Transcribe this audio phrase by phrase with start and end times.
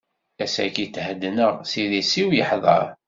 [0.43, 2.85] Ass-agi theddneɣ, s idis-iw yeḥdeṛ.